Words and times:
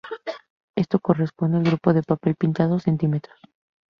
Esto 0.75 0.99
corresponde 0.99 1.59
al 1.59 1.63
grupo 1.63 1.93
de 1.93 2.01
papel 2.01 2.33
pintado 2.35 2.79
cm. 2.79 3.21